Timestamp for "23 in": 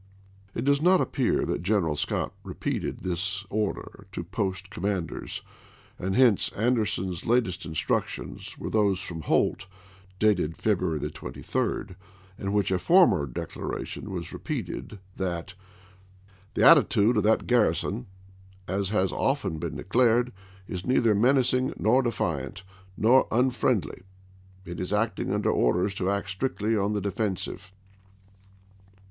11.11-12.51